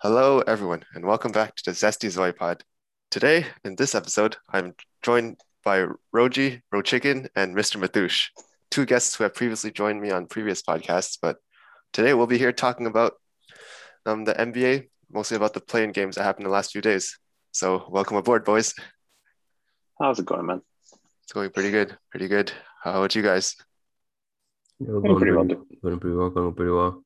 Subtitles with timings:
[0.00, 2.62] Hello, everyone, and welcome back to the Zesty Zoy Pod.
[3.10, 7.80] Today, in this episode, I'm joined by Roji, Rochicken, and Mr.
[7.80, 8.30] Mathush,
[8.70, 11.18] two guests who have previously joined me on previous podcasts.
[11.20, 11.38] But
[11.92, 13.14] today, we'll be here talking about
[14.06, 17.18] um, the NBA, mostly about the play-in games that happened the last few days.
[17.50, 18.74] So, welcome aboard, boys.
[20.00, 20.62] How's it going, man?
[21.24, 22.52] It's going pretty good, pretty good.
[22.84, 23.56] How about you guys?
[24.78, 27.02] Yeah, Going going pretty well, going pretty well, going pretty well.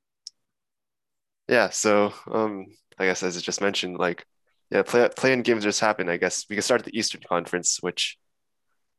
[1.49, 2.67] Yeah, so um,
[2.99, 4.27] I guess as I just mentioned, like,
[4.71, 6.11] yeah, play, play-in games just happened.
[6.11, 8.19] I guess we can start at the Eastern Conference, which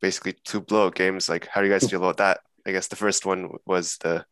[0.02, 1.30] basically two blowout games.
[1.30, 2.42] Like, how do you guys feel about that?
[2.66, 4.26] I guess the first one was the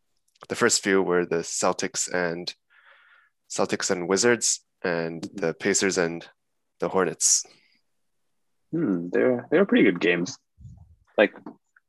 [0.50, 2.54] the first few were the Celtics and
[3.50, 6.28] Celtics and Wizards, and the Pacers and
[6.80, 7.46] the Hornets.
[8.72, 10.38] Hmm, they're they're pretty good games.
[11.18, 11.34] Like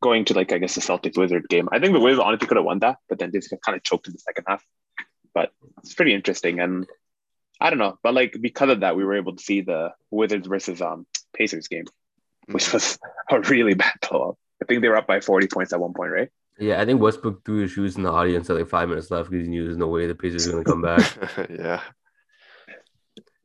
[0.02, 1.68] going to like I guess the Celtics Wizard game.
[1.72, 3.82] I think the Wizards honestly could have won that, but then they just kind of
[3.82, 4.64] choked in the second half.
[5.34, 6.86] But it's pretty interesting, and
[7.62, 7.96] I don't know.
[8.02, 11.68] But like because of that, we were able to see the Wizards versus um Pacers
[11.68, 11.84] game,
[12.50, 12.98] which was
[13.30, 14.36] a really bad blowout.
[14.60, 16.28] I think they were up by forty points at one point, right?
[16.58, 19.30] Yeah, I think Westbrook threw his shoes in the audience at like five minutes left
[19.30, 21.48] because he knew there's no way the Pacers were gonna come back.
[21.50, 21.80] yeah,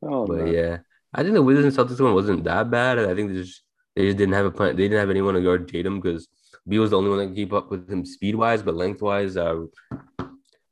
[0.02, 0.54] Oh, but man.
[0.54, 0.78] yeah,
[1.14, 2.98] I think the Wizards and Celtics one wasn't that bad.
[2.98, 3.62] I think they just
[3.96, 4.76] they just didn't have a plan.
[4.76, 6.28] They didn't have anyone to guard Tatum because
[6.66, 9.00] B was the only one that could keep up with him speed wise, but length
[9.02, 9.64] wise, uh,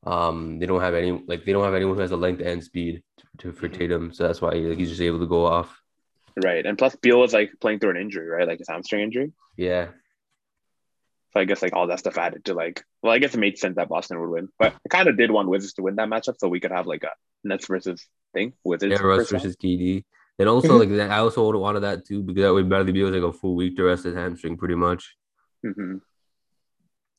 [0.05, 2.63] um, they don't have any like they don't have anyone who has the length and
[2.63, 3.03] speed
[3.39, 3.79] to, for Mm-hmm.
[3.79, 4.13] Tatum.
[4.13, 5.81] So that's why like, he's just able to go off.
[6.43, 6.65] right.
[6.67, 8.47] And plus, Beal was like playing through an injury, right?
[8.47, 9.33] Like his hamstring injury.
[9.57, 9.87] Yeah,
[11.33, 13.59] So I guess like all that stuff added to like, well, I guess it made
[13.59, 16.09] sense that Boston would win, but I kind of did want Wizards to win that
[16.09, 17.11] matchup so we could have like a
[17.45, 18.93] Nets versus thing Wizards.
[18.93, 20.05] yeah, Russ versus- versus KD.
[20.39, 23.07] And also like that, I also would've wanted that too because that way Bradley Beal
[23.11, 25.17] was like a full week to rest his hamstring pretty much.
[25.65, 26.03] Mhm.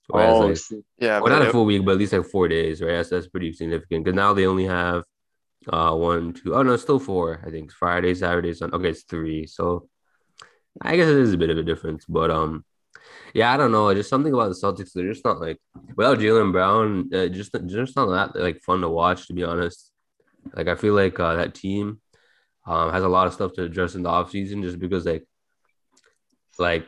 [0.09, 0.39] Whereas, Oh,
[0.75, 2.91] like, yeah, well, but not a full week, but at least like four days, right?
[2.97, 4.05] That's that's pretty significant.
[4.05, 5.03] Because now they only have
[5.69, 7.41] uh one, two, oh no, it's still four.
[7.45, 8.75] I think Friday, Saturday, Sunday.
[8.77, 9.47] Okay, it's three.
[9.47, 9.89] So
[10.81, 12.63] I guess it is a bit of a difference, but um,
[13.33, 13.93] yeah, I don't know.
[13.93, 14.91] Just something about the Celtics.
[14.93, 15.59] They're just not like
[15.95, 19.91] without Jaylen Brown, uh, just just not that like fun to watch, to be honest.
[20.53, 21.99] Like I feel like uh, that team
[22.65, 25.25] um has a lot of stuff to address in the offseason just because like
[26.59, 26.85] like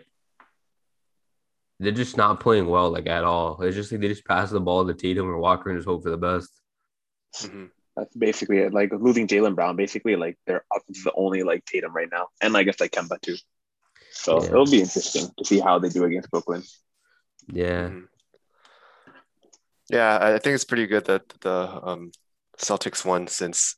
[1.79, 3.61] they're just not playing well like at all.
[3.61, 6.03] It's just like they just pass the ball to Tatum or Walker and just hope
[6.03, 6.51] for the best.
[7.35, 7.69] Mhm.
[7.99, 8.73] That's basically it.
[8.73, 12.27] Like losing Jaylen Brown, basically like their offense is the only like Tatum right now,
[12.41, 13.35] and I guess like Kemba too.
[14.11, 14.49] So Yeah.
[14.51, 16.63] it'll be interesting to see how they do against Brooklyn.
[17.51, 17.89] Yeah.
[17.89, 18.07] Mhm.
[19.89, 22.11] Yeah, I I think it's pretty good that the um,
[22.57, 23.75] Celtics won since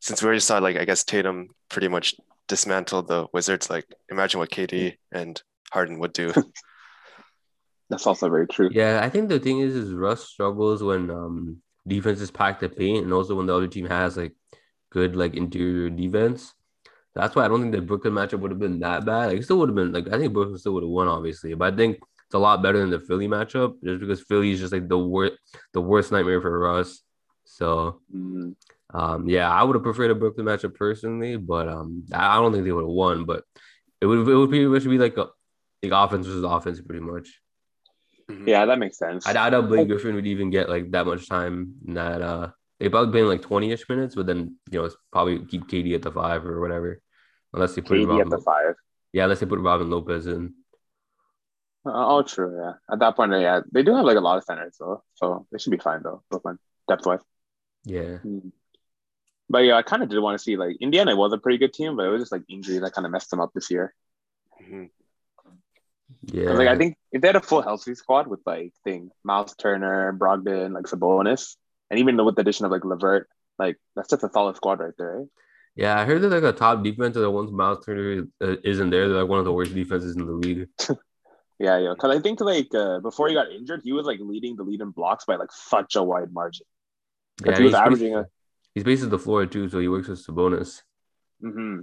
[0.00, 2.14] since we already saw like I guess Tatum pretty much
[2.46, 3.68] dismantled the Wizards.
[3.68, 5.42] Like imagine what KD and
[5.72, 6.32] Harden would do.
[7.90, 8.68] That's also very true.
[8.72, 13.04] Yeah, I think the thing is, is Russ struggles when um defenses pack the paint,
[13.04, 14.34] and also when the other team has like
[14.90, 16.54] good like interior defense.
[17.14, 19.28] That's why I don't think the Brooklyn matchup would have been that bad.
[19.28, 21.54] Like, it still would have been like I think Brooklyn still would have won, obviously,
[21.54, 24.60] but I think it's a lot better than the Philly matchup, just because Philly is
[24.60, 25.34] just like the worst,
[25.72, 27.00] the worst nightmare for Russ.
[27.44, 28.54] So, Mm,
[28.92, 32.64] um, yeah, I would have preferred a Brooklyn matchup personally, but um, I don't think
[32.64, 33.24] they would have won.
[33.24, 33.44] But
[34.00, 35.28] it would it would pretty much be like a
[35.82, 37.40] like offense versus offense, pretty much.
[38.30, 38.46] Mhm.
[38.46, 39.26] yeah, that makes sense.
[39.26, 41.74] I, I doubt Blake Griffin would even get like that much time.
[41.86, 44.96] in That uh, they probably playing like twenty ish minutes, but then you know it's
[45.10, 47.00] probably keep KD at the five or whatever,
[47.54, 48.20] unless they put KD Robin.
[48.22, 48.74] at the five.
[49.12, 50.54] yeah, unless they put Robin Lopez in.
[51.86, 52.54] Oh, true.
[52.60, 52.72] Yeah.
[52.92, 55.58] At that point, yeah, they do have like a lot of centers though, so they
[55.58, 56.22] should be fine though.
[56.30, 57.20] Brooklyn depth wise.
[57.84, 58.18] Yeah,
[59.48, 61.72] But yeah, I kind of did want to see like Indiana was a pretty good
[61.72, 63.94] team, but it was just like injury that kind of messed them up this year.
[64.60, 64.90] Mhm.
[66.22, 66.50] Yeah.
[66.50, 70.12] Like I think if they had a full healthy squad with like thing Miles Turner,
[70.12, 71.56] Brogdon, like Sabonis,
[71.90, 74.94] and even with the addition of like Levert, like that's just a solid squad right
[74.98, 75.18] there.
[75.18, 75.28] Right?
[75.74, 79.08] yeah, I heard that like a top defense the ones Miles Turner uh, isn't there,
[79.08, 80.68] they're like one of the worst defenses in the league.
[81.58, 81.94] Yeah, yeah.
[81.94, 84.80] Because I think like uh, before he got injured, he was like leading the lead
[84.80, 86.66] in blocks by like such a wide margin.
[87.44, 88.26] Yeah, he was he's averaging basically, a
[88.74, 90.82] he's basically the floor too, so he works with Sabonis.
[91.40, 91.80] hmm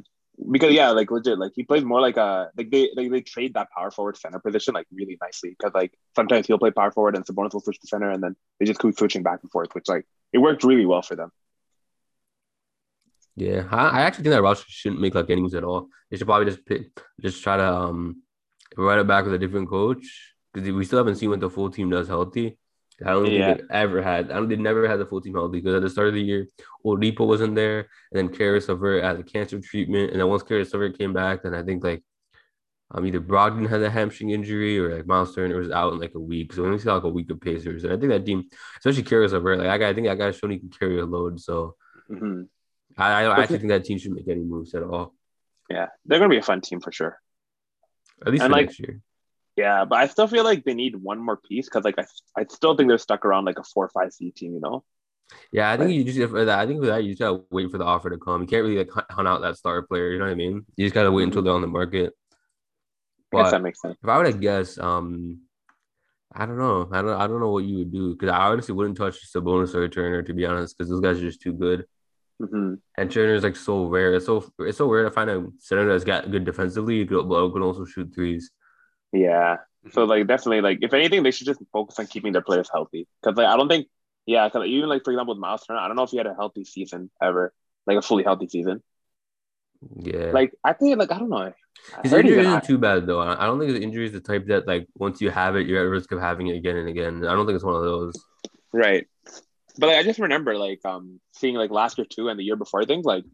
[0.51, 3.53] Because yeah, like legit, like he plays more like a like they like they trade
[3.53, 7.15] that power forward center position like really nicely because like sometimes he'll play power forward
[7.15, 9.73] and Sabonis will switch to center and then they just keep switching back and forth,
[9.73, 11.31] which like it worked really well for them.
[13.35, 15.89] Yeah, I, I actually think that roster shouldn't make like any moves at all.
[16.09, 16.87] They should probably just pick,
[17.21, 18.21] just try to um
[18.77, 21.69] run it back with a different coach because we still haven't seen what the full
[21.69, 22.57] team does healthy.
[23.03, 23.55] I don't Yeah.
[23.55, 24.31] think they ever had.
[24.31, 24.47] I don't.
[24.47, 26.47] They never had the full team healthy because at the start of the year,
[26.85, 27.79] Oladipo wasn't there,
[28.11, 31.43] and then Karis Levert had the cancer treatment, and then once Karis Levert came back,
[31.43, 32.03] then I think like
[32.91, 36.13] um either Brogdon had a hamstring injury or like Miles Turner was out in like
[36.15, 38.25] a week, so we only saw like a week of Pacers, and I think that
[38.25, 38.43] team,
[38.77, 41.05] especially Karis Levert, like I, got- I think that guy showed he can carry a
[41.05, 41.75] load, so
[42.07, 42.43] hmm
[42.97, 45.13] I, I don't actually think that team should make any moves at all.
[45.69, 47.19] Yeah, they're gonna be a fun team for sure.
[48.25, 49.01] At least And, for like, next year.
[49.55, 52.05] Yeah, but I still feel like they need one more piece because like I,
[52.37, 54.53] I still think they're stuck around like a four or five seed team.
[54.53, 54.83] You know.
[55.51, 56.59] Yeah, I think you just for that.
[56.59, 58.41] I think for that you just gotta wait for the offer to come.
[58.41, 60.11] You can't really like hunt- out that star player.
[60.11, 60.65] You know what I mean?
[60.75, 62.13] You just gotta wait until they're on the market.
[63.33, 63.97] I guess that makes sense.
[64.01, 65.41] if I were to guess, um,
[66.33, 66.87] I don't know.
[66.91, 67.19] I don't.
[67.21, 70.21] I don't know what you would do because I honestly wouldn't touch Sabonis or Turner
[70.21, 71.85] to be honest because those guys are just too good.
[72.39, 74.13] hmm And is like so rare.
[74.15, 77.61] It's so it's so rare to find a center that's got good defensively, but can
[77.61, 78.51] also shoot threes.
[79.13, 79.57] Yeah.
[79.91, 83.07] So like definitely like if anything they should just focus on keeping their players healthy
[83.21, 83.87] because like I don't think
[84.25, 86.25] yeah because even like for example with Miles Turner I don't know if he had
[86.25, 87.53] a healthy season ever
[87.85, 88.81] like a fully healthy season
[89.97, 90.31] Yeah.
[90.33, 91.53] like I think like I don't know
[92.03, 93.19] His injury isn't too bad though.
[93.19, 95.67] I I don't think his injury is the type that like once you have it,
[95.67, 97.25] you're at risk of having it again and again.
[97.25, 98.15] I don't think it's one of those.
[98.73, 99.05] Right.
[99.77, 102.55] But like, I just remember like um seeing like last year too and the year
[102.55, 103.25] before I think like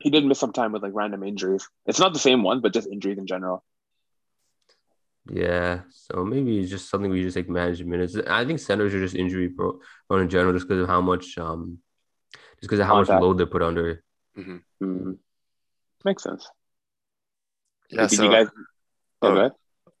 [0.00, 1.66] he did miss some time with like random injuries.
[1.86, 3.64] It's not the same one, but just injuries in general.
[5.28, 5.80] Yeah.
[5.90, 8.16] So maybe it's just something we just like manage minutes.
[8.28, 11.36] I think centers are just injury pro- prone in general just because of how much
[11.38, 11.78] um
[12.60, 14.02] just because of how much load they put under.
[14.38, 15.18] Mm.
[16.04, 16.48] Makes sense.
[17.90, 18.46] Yeah, Did so you guys
[19.22, 19.50] oh, oh,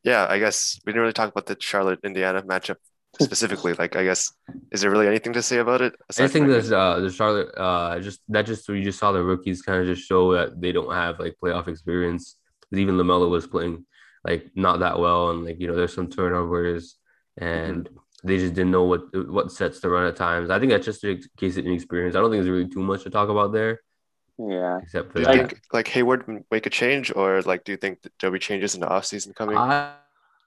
[0.04, 2.76] yeah, I guess we didn't really talk about the Charlotte Indiana matchup
[3.20, 3.74] specifically.
[3.74, 4.32] like, I guess
[4.72, 5.92] is there really anything to say about it?
[5.94, 8.82] I aside think from, I that guess- uh, the Charlotte, uh, just that just we
[8.82, 12.36] just saw the rookies kind of just show that they don't have like playoff experience.
[12.70, 13.84] 'Cause even Lamelo was playing
[14.24, 16.96] like not that well, and like you know there's some turnovers,
[17.40, 17.48] mm-hmm.
[17.48, 17.88] and
[18.22, 20.50] they just didn't know what what sets to run at times.
[20.50, 22.16] I think that's just a case of inexperience.
[22.16, 23.80] I don't think there's really too much to talk about there,
[24.38, 24.78] Yeah.
[24.82, 25.34] except for do you that.
[25.50, 28.38] think like Hayward would make a change, or like do you think that there'll be
[28.38, 29.56] changes in the offseason coming?
[29.56, 29.94] I,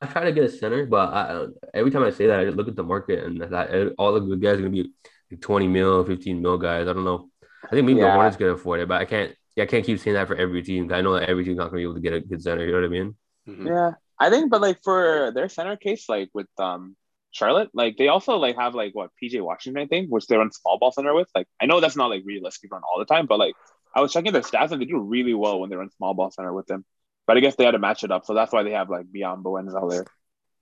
[0.02, 2.68] I try to get a center, but I, every time I say that, I look
[2.68, 4.92] at the market and that all the good guys are gonna be
[5.32, 6.88] like 20 mil, 15 mil guys.
[6.88, 7.30] I don't know.
[7.66, 8.14] I think maybe the Yeah.
[8.16, 9.34] Hornets can afford it, but I can't.
[9.56, 10.92] Yeah, I can't keep saying that for every team.
[10.92, 12.66] I know that every team's not gonna be able to get a good center.
[12.66, 13.16] You know what I mean?
[13.48, 13.68] Mhm.
[13.68, 13.92] Yeah.
[14.20, 16.96] I think but like for their center case, like with um
[17.32, 20.52] Charlotte, like they also like have like what PJ Washington, I think, which they run
[20.52, 21.30] small ball center with.
[21.36, 23.56] Like I know that's not like realistic run all the time, but like
[23.96, 26.32] I was checking their stats and they do really well when they run small ball
[26.32, 26.86] center with them.
[27.26, 29.06] But I guess they had to match it up, so that's why they have like
[29.08, 30.06] Biyombo and Zeller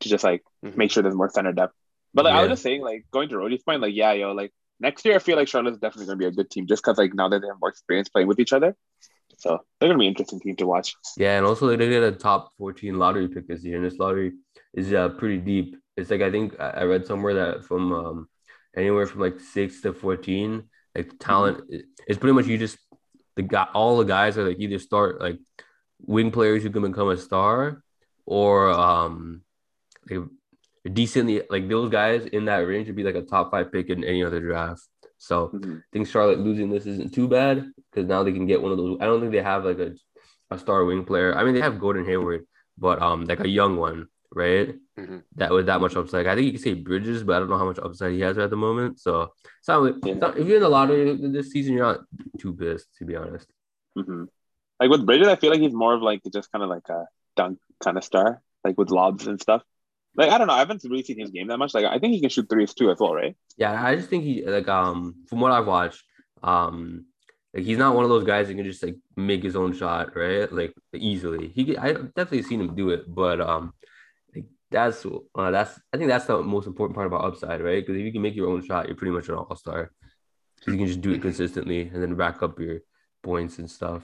[0.01, 0.77] to just like Mhm.
[0.77, 1.73] make sure there's more center depth.
[2.13, 4.53] But like I was just saying, like going to Roddy's point, like yeah, yo, like
[4.79, 7.13] next year I feel like Charlotte's definitely gonna be a good team just because like
[7.13, 8.75] now that they have more experience playing with each other,
[9.41, 10.95] so they're gonna be an interesting team to watch.
[11.17, 14.33] Yeah, and also they get a top 14 lottery pick this year, and this lottery
[14.75, 15.77] is uh, pretty deep.
[15.97, 18.29] It's like I think I I read somewhere that from um,
[18.77, 22.77] anywhere from like six to 14, like talent, it's pretty much you just
[23.35, 25.39] the guy, all the guys are like either start like
[26.05, 27.83] wing players who can become a star,
[28.27, 29.41] or um,
[30.07, 30.19] like
[30.93, 34.03] decently like those guys in that range would be like a top five pick in
[34.03, 34.87] any other draft.
[35.21, 35.77] So Mhm.
[35.79, 38.77] I think Charlotte losing this isn't too bad because now they can get one of
[38.79, 38.97] those.
[38.99, 39.93] I don't think they have like a,
[40.49, 41.35] a star wing player.
[41.37, 44.73] I mean, they have Gordon Hayward, but um, like a young one, right?
[44.99, 45.21] Mhm.
[45.35, 46.25] That with that much upside.
[46.25, 48.39] I think you can say Bridges, but I don't know how much upside he has
[48.39, 48.99] at the moment.
[48.99, 51.99] So it's not, it's not- if you're in the lottery this season, you're not
[52.39, 53.47] too pissed, to be honest.
[53.95, 54.23] hmm
[54.79, 57.05] Like with Bridges, I feel like he's more of like just kind of like a
[57.35, 59.61] dunk kind of star, like with lobs and stuff.
[60.15, 61.73] Like I don't know, I haven't really seen his game that much.
[61.73, 63.35] Like I think he can shoot threes too as well, right?
[63.57, 66.03] Yeah, I just think he like um from what I've watched,
[66.43, 67.05] um
[67.53, 70.15] like he's not one of those guys that can just like make his own shot,
[70.15, 70.51] right?
[70.51, 71.49] Like easily.
[71.49, 73.73] He I definitely seen him do it, but um
[74.35, 77.85] like that's uh, that's I think that's the most important part about upside, right?
[77.85, 79.91] Because if you can make your own shot, you're pretty much an all star.
[80.67, 82.79] You can just do it consistently and then rack up your
[83.23, 84.03] points and stuff.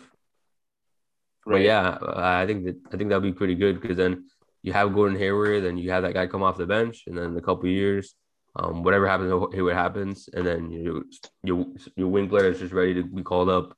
[1.45, 4.25] But yeah, I think that I think that'll be pretty good because then
[4.67, 7.37] you have Gordon Hayward, and you have that guy come off the bench, and then
[7.37, 8.15] a couple years,
[8.57, 11.05] um, whatever happens, Hayward happens, and then you
[11.41, 13.77] your your wing player is just ready to be called up.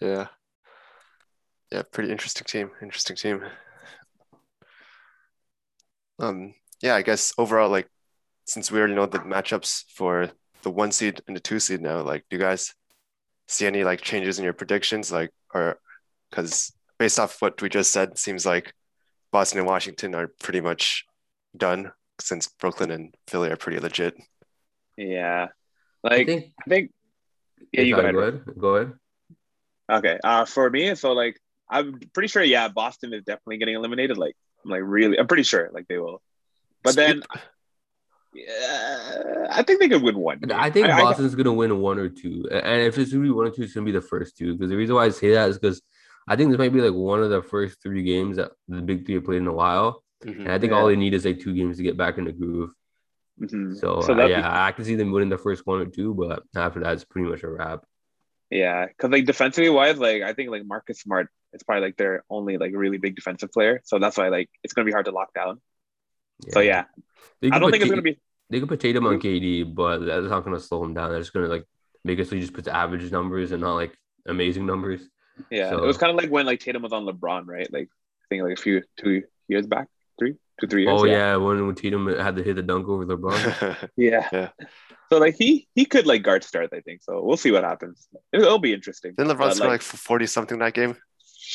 [0.00, 0.26] Yeah.
[1.70, 2.72] Yeah, pretty interesting team.
[2.82, 3.44] Interesting team.
[6.18, 7.88] Um, yeah, I guess overall, like
[8.44, 12.02] since we already know the matchups for the one seed and the two seed now,
[12.02, 12.74] like do you guys
[13.46, 15.12] see any like changes in your predictions?
[15.12, 15.78] Like or
[16.28, 18.74] because based off what we just said, seems like
[19.34, 21.06] Boston and Washington are pretty much
[21.56, 24.14] done since Brooklyn and Philly are pretty legit.
[24.96, 25.48] Yeah.
[26.04, 26.52] Like I think.
[26.68, 26.92] think,
[27.72, 28.14] yeah, you go ahead.
[28.14, 28.42] Go ahead.
[28.56, 28.92] Go ahead.
[29.90, 30.18] Okay.
[30.22, 34.18] Uh for me, so like I'm pretty sure, yeah, Boston is definitely getting eliminated.
[34.18, 36.22] Like I'm like really I'm pretty sure like they will.
[36.84, 37.24] But then
[38.34, 40.38] yeah, I think they could win one.
[40.38, 40.56] game.
[40.56, 43.48] I think I- Boston's gonna win one or two, and if it's gonna be one
[43.48, 44.52] or two, it's gonna be the first two.
[44.52, 45.82] Because the reason why I say that is because
[46.26, 49.04] I think this might be like one of the first three games that the big
[49.04, 50.40] three have played in a while, Mhm.
[50.40, 50.78] and I think Yeah.
[50.78, 52.70] all they need is like two games to get back in the groove.
[53.40, 53.76] Mhm.
[53.76, 56.14] So, So uh, yeah, be- I can see them winning the first one or two,
[56.14, 57.84] but after that, it's pretty much a wrap.
[58.50, 62.24] Yeah, because like defensively wise, like I think like Marcus Smart is probably like their
[62.30, 63.80] only like really big defensive player.
[63.84, 65.60] So that's why like it's gonna be hard to lock down.
[66.50, 66.84] So yeah,
[67.42, 68.20] I don't put think it's gonna be.
[68.50, 71.10] They could put Tatum on KD, but that's not gonna slow him down.
[71.10, 71.64] They're just gonna like
[72.04, 75.08] basically just put the average numbers and not like amazing numbers.
[75.50, 77.70] Yeah, So- it was kind of like when like Tatum was on LeBron, right?
[77.72, 79.88] Like I think like a few two years back,
[80.18, 81.00] three, two, three years.
[81.00, 81.12] Oh yeah.
[81.12, 83.90] yeah, when, when Tatum had to hit the dunk over LeBron.
[83.96, 84.48] yeah, Yeah.
[85.12, 87.02] So like he he could like guard start, I think.
[87.02, 88.08] So we'll see what happens.
[88.32, 89.14] It'll, it'll be interesting.
[89.16, 90.96] Didn't LeBron But, score like 40 something that game?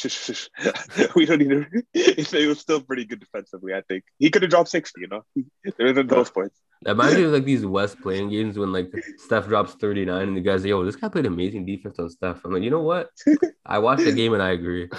[1.15, 1.65] we don't need to.
[1.93, 3.73] It was still pretty good defensively.
[3.73, 5.01] I think he could have dropped sixty.
[5.01, 5.23] You know,
[5.77, 6.59] there isn't those points.
[6.83, 10.37] That reminds me of like these West play-in games when like Steph drops 39 and
[10.37, 12.39] the guys say, yo, this guy played amazing defense on Steph.
[12.45, 13.09] I'm like, you know what?
[13.65, 14.89] I watched the game and I agree.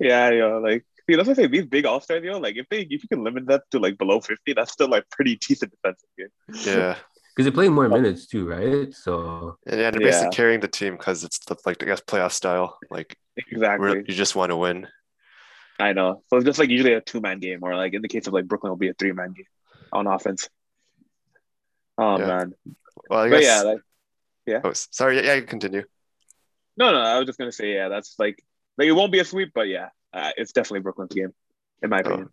[0.00, 1.48] Yeah, you know, like see, that's what I say.
[1.48, 3.78] These big all stars, you know, like if they if you can limit that to
[3.78, 6.28] like below fifty, that's still like pretty decent defensive game.
[6.64, 6.96] Yeah.
[7.34, 8.92] Because they're playing more minutes too, right?
[8.92, 10.08] So And yeah, they're Yeah.
[10.10, 12.78] basically carrying the team because it's the, like, I guess, playoff style.
[12.90, 14.04] Like, Exactly.
[14.06, 14.88] you just want to win.
[15.78, 16.22] I know.
[16.28, 18.32] So it's just like usually a two man game, or like in the case of
[18.32, 19.46] like Brooklyn, will be a three man game
[19.92, 20.48] on offense.
[21.98, 22.26] Oh Yeah.
[22.26, 22.54] man,
[23.08, 23.44] Well, I but guess.
[23.44, 23.80] yeah, like
[24.64, 25.16] oh, sorry.
[25.16, 25.84] Yeah, yeah, you can continue.
[26.76, 28.42] no, no, I was just gonna say yeah, that's like
[28.78, 31.32] like it won't be a sweep, but yeah, uh, it's definitely Brooklyn's game,
[31.82, 32.28] in my opinion.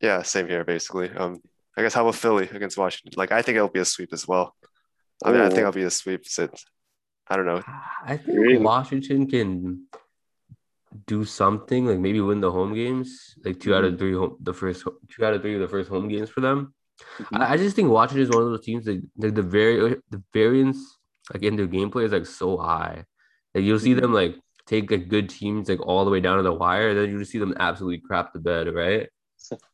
[0.00, 1.10] Yeah, same here, basically.
[1.10, 1.42] Um,
[1.80, 3.16] I guess how about Philly against Washington?
[3.16, 4.54] Like, I think it'll be a sweep as well.
[5.24, 5.68] I mean, I think Ooh.
[5.68, 6.26] it'll be a sweep.
[6.26, 6.66] Since
[7.26, 7.62] I don't know.
[8.04, 8.58] I think Really?
[8.58, 9.86] Washington can
[11.06, 14.52] do something, like maybe win the home games, like 2 out of three home, the
[14.52, 16.74] first two out of three of the first home games for them.
[17.18, 17.40] Mhm.
[17.40, 20.22] I, I just think Washington is one of those teams that like the very the
[20.34, 20.98] variance
[21.32, 23.04] like in their gameplay is like so high.
[23.54, 24.00] Like you'll see Mhm.
[24.02, 26.98] them like take like good teams like all the way down to the wire, and
[26.98, 29.08] then you just see them absolutely crap the bed, right?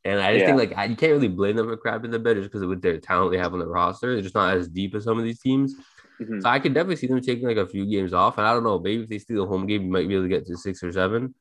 [0.05, 2.37] And I just think like I, you can't really blame them for crapping the bed
[2.37, 4.95] just because with their talent they have on the roster, they're just not as deep
[4.95, 5.75] as some of these teams.
[6.21, 6.43] Mhm.
[6.43, 8.65] So I could definitely see them taking like a few games off, and I don't
[8.65, 10.57] know, maybe if they steal a home game, you might be able to get to
[10.57, 11.35] six or seven,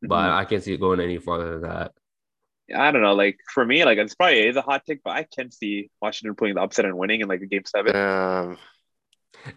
[0.00, 0.34] but Mhm.
[0.36, 1.92] I can't see it going any farther than that.
[2.74, 3.14] I don't know.
[3.14, 6.34] Like for me, like it's probably is a hot take, but I can see Washington
[6.34, 7.94] pulling the upset and winning in like a game seven.
[7.94, 8.56] Um,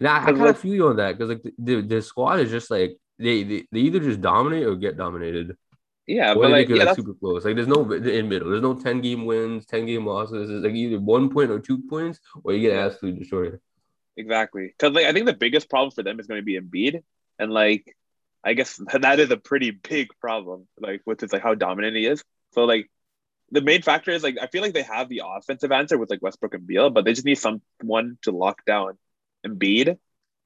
[0.00, 2.50] Now I kind of feel you on that because like the, the, the squad is
[2.50, 5.56] just like they, they they either just dominate or get dominated,
[6.06, 7.44] Yeah, or but like yeah, like super close.
[7.44, 8.50] Like there's no in middle.
[8.50, 10.50] There's no ten game wins, ten game losses.
[10.50, 13.60] It's like either one point or two points, or you get absolutely destroyed.
[14.16, 17.02] exactly because like I think the biggest problem for them is going to be Embiid,
[17.38, 17.96] and like
[18.44, 20.68] I guess that is a pretty big problem.
[20.78, 22.22] Like with it's like how dominant he is.
[22.52, 22.88] So like
[23.50, 26.22] the main factor is like I feel like they have the offensive answer with like
[26.22, 28.98] Westbrook and Beal, but they just need someone to lock down
[29.44, 29.98] Embiid.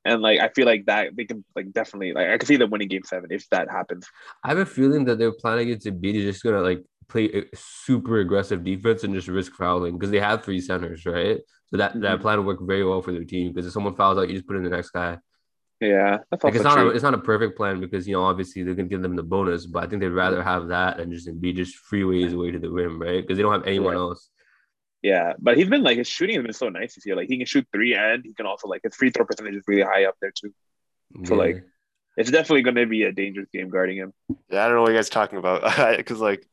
[0.05, 2.71] And like I feel like that they can like definitely like I can see them
[2.71, 4.07] winning game seven if that happens.
[4.43, 7.45] I have a feeling that they're planning against Embiid is just gonna like play a
[7.55, 11.39] super aggressive defense and just risk fouling because they have three centers, right?
[11.67, 12.23] So that that Mhm.
[12.23, 14.57] plan work very well for their team because if someone fouls out, you just put
[14.57, 15.19] in the next guy.
[15.81, 16.91] Yeah, that's Like it's not true.
[16.91, 19.23] a, it's not a perfect plan because you know obviously they're gonna give them the
[19.23, 22.59] bonus, but I think they'd rather have that than just be just freeways away to
[22.59, 23.21] the rim, right?
[23.23, 24.01] Because they don't have anyone Yeah.
[24.01, 24.31] else.
[25.03, 27.17] Yeah, but he's been like his shooting has been so nice this year.
[27.17, 29.65] Like he can shoot three and he can also like his free throw percentage is
[29.67, 30.53] really high up there too.
[31.25, 31.39] So, Yeah.
[31.41, 31.65] like,
[32.17, 34.13] It's definitely going to be a dangerous game guarding him.
[34.51, 35.63] Yeah, I don't know what you guys are talking about
[35.97, 36.45] because like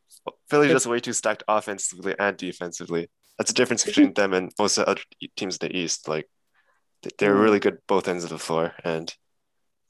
[0.50, 3.10] Philly's just way too stacked offensively and defensively.
[3.38, 5.02] That's the difference between them and most of the other
[5.36, 6.08] teams in the East.
[6.08, 6.30] Like
[7.20, 7.42] they're Mm.
[7.42, 9.14] really good both ends of the floor, and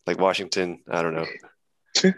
[0.08, 1.26] like Washington, I don't know.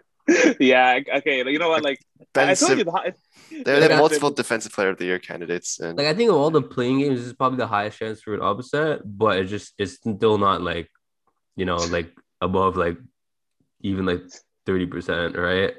[0.59, 0.99] yeah.
[1.17, 1.37] Okay.
[1.49, 1.83] You know what?
[1.83, 1.99] Like
[2.35, 3.13] I told you, Sim- the high,
[3.51, 6.29] they Like, have I- multiple Defensive Player of the Year candidates, and Like I think
[6.29, 9.39] of all the play-in games, this is probably the highest chance for an upset, but
[9.39, 10.89] it's just it's still not like
[11.55, 12.97] you know like above like
[13.81, 14.21] even like
[14.65, 15.73] thirty percent, right?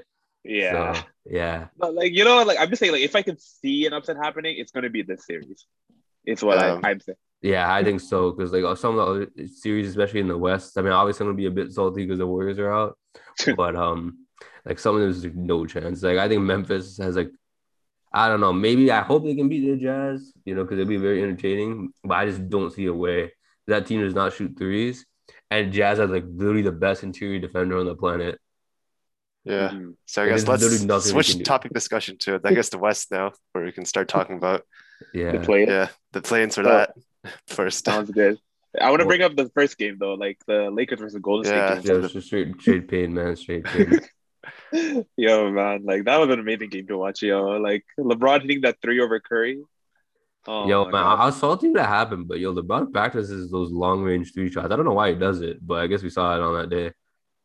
[0.45, 0.95] Yeah.
[0.95, 1.66] So, yeah.
[1.76, 4.16] But like you know, like I'm just saying, like if I can see an upset
[4.16, 5.66] happening, it's going to be this series.
[6.25, 7.16] It's what Um, I, I'm saying.
[7.42, 10.76] Yeah, I think so because like some of the other series, especially in the West.
[10.76, 12.99] I mean, obviously I'm gonna be a bit salty because the Warriors are out,
[13.57, 14.26] but um,
[14.64, 16.02] like some of them there's no chance.
[16.02, 17.31] Like I think Memphis has like,
[18.12, 18.52] I don't know.
[18.52, 21.93] Maybe I hope they can beat the Jazz, you know, because it'll be very entertaining.
[22.05, 23.33] But I just don't see a way
[23.67, 25.07] that team does not shoot threes,
[25.50, 28.38] and Jazz has like literally the best interior defender on the planet.
[29.45, 29.71] yeah.
[29.71, 29.95] Mhm.
[30.07, 33.64] So I guess let's nothing switch topic discussion to I guess the West now, where
[33.64, 34.62] we can start talking about
[35.14, 36.64] Yeah, The play yeah the play-ins for Oh.
[36.64, 36.95] that
[37.47, 37.85] first.
[37.87, 38.37] sounds good.
[38.81, 41.57] I want to bring up the first game though, like the Lakers versus Golden State.
[41.57, 41.75] Yeah.
[41.81, 41.83] game.
[42.00, 44.00] yeah, it's just straight straight pain, man, straight pain.
[45.16, 47.23] Yo, man, like that was an amazing game to watch.
[47.23, 49.61] Yo, like LeBron hitting that three over Curry.
[50.47, 51.18] Oh, yo, man, God.
[51.18, 54.73] I was salty that happened, but yo, LeBron practices those long range three shots.
[54.73, 56.70] I don't know why he does it, but I guess we saw it on that
[56.70, 56.92] day.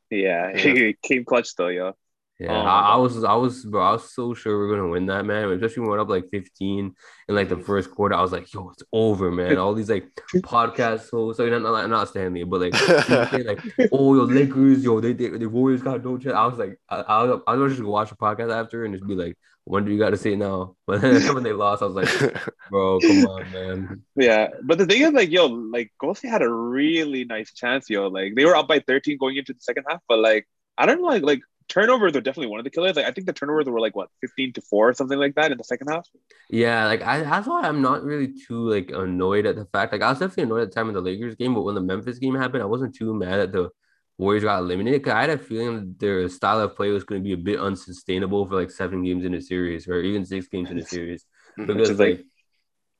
[0.09, 0.57] yeah, Yeah.
[0.73, 1.93] he came clutch though, yo.
[2.37, 4.89] Yeah, Oh, I, I was, I was, bro, I was so sure we are gonna
[4.89, 5.49] win that, man.
[5.51, 6.93] Especially when we went up like 15
[7.29, 8.13] in like the first quarter.
[8.15, 9.57] I was like, yo, it's over, man.
[9.57, 13.61] All these like podcast hosts, so not, not, not Stanley, but like, people saying, like,
[13.91, 16.35] oh, yo, Lakers, yo, they, they, the Warriors got no chance.
[16.35, 18.93] I was like, I, I, was- I was just gonna watch the podcast after and
[18.93, 20.75] just be like, when do you got to say now?
[20.85, 22.33] But then when they lost, I was like,
[22.69, 24.03] bro, come on, man.
[24.17, 28.07] Yeah, but the thing is, like, yo, like Golden had a really nice chance, yo.
[28.09, 31.01] Like they were up by 13 going into the second half, but like I don't
[31.01, 32.95] know, like like turnovers are definitely one of the killers.
[32.95, 35.51] Like I think the turnovers were like what 15 to four or something like that
[35.51, 36.07] in the second half.
[36.49, 39.91] Yeah, like I that's why I'm not really too like annoyed at the fact.
[39.91, 41.81] Like I was definitely annoyed at the time of the Lakers game, but when the
[41.81, 43.69] Memphis game happened, I wasn't too mad at the
[44.17, 47.23] Warriors got eliminated because I had a feeling their style of play was going to
[47.27, 50.71] be a bit unsustainable for like seven games in a series or even six games
[50.71, 51.25] in a series.
[51.57, 51.67] Mhm.
[51.67, 52.25] Because like- like,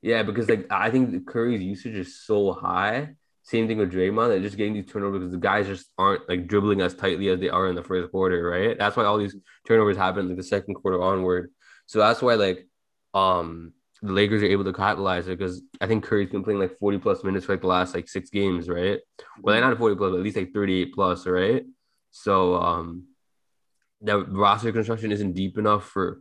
[0.02, 3.14] yeah, because like I think Curry's usage is so high.
[3.46, 6.48] Same thing with Draymond, that just getting these turnovers because the guys just aren't like
[6.48, 8.76] dribbling as tightly as they are in the first quarter, right?
[8.76, 11.52] That's why all these turnovers happen like the second quarter onward.
[11.86, 12.66] So that's why like
[13.14, 13.72] um
[14.02, 16.98] the Lakers are able to capitalize it because I think Curry's been playing like 40
[16.98, 18.98] plus minutes for like the last like six games, right?
[19.40, 21.64] Well, they're not 40 plus, but at least like 38 plus, right?
[22.10, 23.04] So um
[24.00, 26.18] the roster construction isn't deep enough for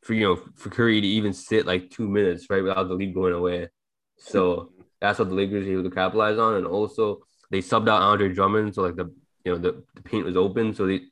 [0.00, 3.12] for you know for Curry to even sit like two minutes, right, without the lead
[3.12, 3.68] going away.
[4.16, 4.72] So
[5.02, 6.54] that's what the Lakers were able to capitalize on.
[6.54, 9.12] And also they subbed out Andre Drummond, so like the
[9.44, 11.02] you know the, the paint was open, so the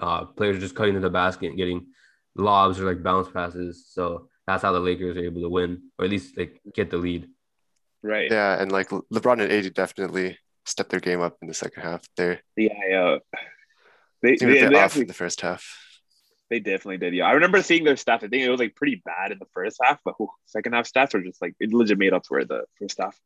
[0.00, 1.88] uh players just cutting to the basket and getting
[2.36, 3.86] lobs or like bounce passes.
[3.88, 6.96] So that's how the Lakers are able to win, or at least like get the
[6.96, 7.28] lead.
[8.02, 8.30] Right.
[8.30, 12.02] Yeah, and like LeBron and AD definitely stepped their game up in the second half.
[12.16, 12.68] They're Yeah.
[12.88, 13.16] yeah.
[14.22, 15.83] They, seemed they, they off actually in the first half.
[16.54, 17.14] They definitely did.
[17.14, 18.22] Yeah, I remember seeing their stats.
[18.22, 20.90] I think it was like pretty bad in the first half, but whew, second half
[20.90, 23.18] stats were just like it legit made up for the first half.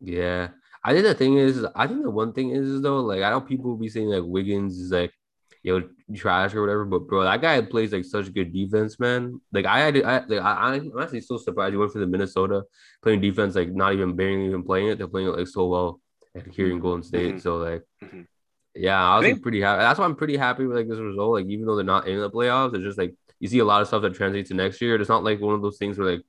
[0.00, 0.48] Yeah.
[0.84, 3.40] I think the thing is, I think the one thing is though, like I know
[3.40, 5.14] people will be saying like Wiggins is like,
[5.62, 5.82] yo,
[6.14, 9.40] trash or whatever, but bro, that guy plays like such good defense, man.
[9.50, 12.64] Like I had, I, like, I, I'm actually so surprised he went for the Minnesota
[13.02, 14.98] playing defense, like not even barely even playing it.
[14.98, 16.00] They're playing it like so well,
[16.34, 17.36] like here in Golden State.
[17.36, 17.40] Mhm.
[17.40, 18.26] So like, Mhm.
[18.74, 19.80] Yeah, I was I like, pretty happy.
[19.80, 21.32] That's why I'm pretty happy with like this result.
[21.34, 23.82] Like even though they're not in the playoffs, it's just like you see a lot
[23.82, 24.96] of stuff that translates to next year.
[24.96, 26.22] It's not like one of those things where like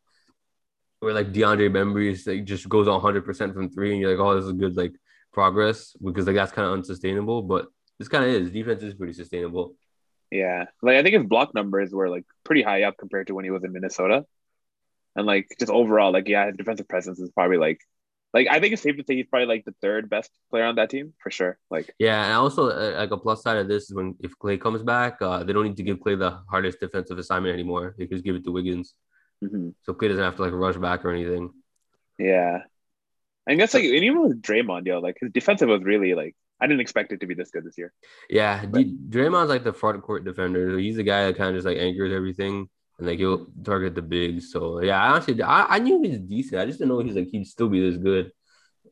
[1.00, 4.36] where like DeAndre Bembry like just goes 100 percent from three, and you're like, oh,
[4.36, 4.94] this is good like
[5.34, 7.42] progress because like that's kind of unsustainable.
[7.44, 7.68] But
[8.00, 9.76] this kind of is defense is pretty sustainable.
[10.32, 13.46] Yeah, like I think his block numbers were like pretty high up compared to when
[13.46, 14.26] he was in Minnesota,
[15.16, 17.80] and like just overall, like yeah, his defensive presence is probably like,
[18.36, 20.76] like I think it's safe to say he's probably like the third best player on
[20.76, 21.58] that team for sure.
[21.72, 24.58] Like Yeah, and also uh, like a plus side of this is when if Clay
[24.58, 27.96] comes back, uh, they don't need to give Clay the hardest defensive assignment anymore.
[27.98, 28.94] They can just give it to Wiggins,
[29.42, 29.74] mhm.
[29.84, 31.50] so Clay doesn't have to like rush back or anything.
[32.20, 32.64] yeah,
[33.48, 36.68] I guess like and even with Draymond, yo, like his defensive was really like I
[36.68, 37.94] didn't expect it to be this good this year.
[38.30, 40.78] Yeah, D- Draymond's like the front court defender.
[40.78, 42.68] He's the guy that kind of just like anchors everything
[42.98, 44.52] and like he'll target the bigs.
[44.52, 46.62] So yeah, I honestly I, I knew he was decent.
[46.62, 48.32] I just didn't know he's like he'd still be this good.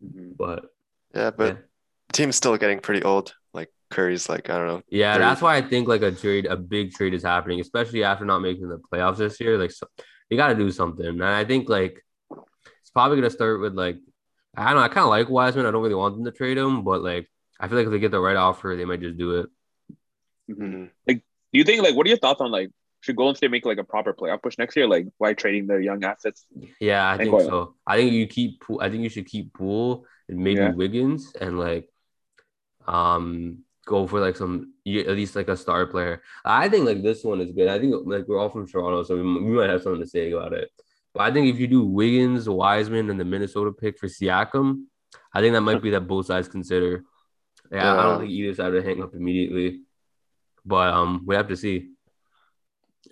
[0.03, 0.35] Mhm.
[0.37, 0.65] But
[1.13, 1.61] Yeah, but yeah.
[2.11, 3.33] team's still getting pretty old.
[3.53, 4.81] Like Curry's like, I don't know.
[4.89, 8.03] Yeah, Very- that's why I think like a trade, a big trade is happening, especially
[8.03, 9.57] after not making the playoffs this year.
[9.57, 9.87] Like, so,
[10.29, 13.97] you got to do something, and I think like it's probably gonna start with like
[14.57, 14.81] I don't know.
[14.81, 15.65] I kind of like Wiseman.
[15.65, 17.99] I don't really want them to trade him, but like I feel like if they
[17.99, 19.49] get the right offer, they might just do it.
[20.49, 20.89] Mhm.
[21.07, 21.15] Mhm.
[21.53, 22.71] Do you think like what are your thoughts on like
[23.03, 24.87] should Golden State make like a proper playoff push next year?
[24.87, 26.45] Like why trading their young assets?
[26.79, 27.75] Yeah, I think what- so.
[27.85, 28.61] I think you keep.
[28.61, 30.71] Poole- I think you should keep Poole and maybe Yeah.
[30.71, 31.89] Wiggins and like
[32.87, 36.21] um go for like some at least like a star player.
[36.45, 37.67] I think like this one is good.
[37.67, 40.31] I think like we're all from Toronto, so we, we might have something to say
[40.31, 40.69] about it.
[41.13, 44.85] But I think if you do Wiggins, Wiseman, and the Minnesota pick for Siakam,
[45.33, 47.03] I think that might be that both sides consider.
[47.71, 48.03] Yeah, I Yeah.
[48.03, 49.81] don't think either side would hang up immediately,
[50.65, 51.89] but um, we have to see.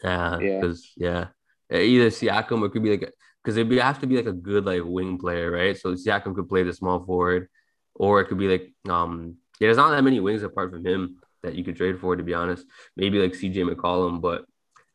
[0.04, 0.38] Yeah.
[0.38, 1.28] because yeah,
[1.72, 4.34] either Siakam or it could be like because it'd be have to be like a
[4.34, 5.78] good like wing player, right?
[5.78, 7.50] So Siakam could play the small forward,
[7.96, 11.18] or it could be like um yeah, there's not that many wings apart from him
[11.44, 12.66] that you could trade for, to be honest.
[12.96, 14.46] Maybe like CJ McCollum, but